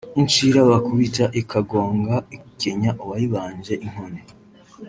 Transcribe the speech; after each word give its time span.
Incira 0.21 0.59
bakubita 0.69 1.25
ikagonga 1.41 2.15
ikenya 2.37 2.91
uwayibanje 3.03 3.73
inkoni 3.85 4.21